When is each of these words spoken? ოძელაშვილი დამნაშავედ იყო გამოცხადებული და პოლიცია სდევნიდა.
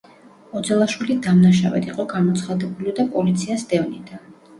ოძელაშვილი 0.59 1.17
დამნაშავედ 1.27 1.85
იყო 1.89 2.05
გამოცხადებული 2.13 2.95
და 3.01 3.05
პოლიცია 3.13 3.59
სდევნიდა. 3.65 4.19